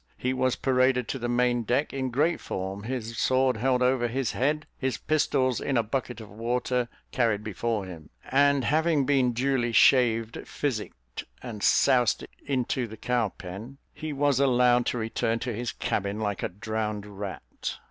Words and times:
He 0.17 0.33
was 0.33 0.55
paraded 0.55 1.07
to 1.09 1.19
the 1.19 1.29
main 1.29 1.61
deck 1.61 1.93
in 1.93 2.09
great 2.09 2.39
form, 2.41 2.81
his 2.81 3.15
sword 3.19 3.57
held 3.57 3.83
over 3.83 4.07
his 4.07 4.31
head; 4.31 4.65
his 4.79 4.97
pistols, 4.97 5.61
in 5.61 5.77
a 5.77 5.83
bucket 5.83 6.19
of 6.19 6.27
water, 6.27 6.89
carried 7.11 7.43
before 7.43 7.85
him; 7.85 8.09
and 8.31 8.65
having 8.65 9.05
been 9.05 9.31
duly 9.31 9.71
shaved, 9.71 10.39
physicked, 10.47 11.25
and 11.43 11.61
soused 11.61 12.25
into 12.43 12.87
the 12.87 12.97
cow 12.97 13.29
pen, 13.29 13.77
he 13.93 14.11
was 14.11 14.39
allowed 14.39 14.87
to 14.87 14.97
return 14.97 15.37
to 15.37 15.53
his 15.53 15.71
cabin, 15.71 16.19
like 16.19 16.41
a 16.41 16.49
drowned 16.49 17.05
rat. 17.19 17.77